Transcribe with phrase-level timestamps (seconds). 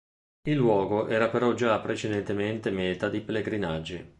[0.47, 4.09] Il luogo era però gia precedentemente meta di pellegrinaggi.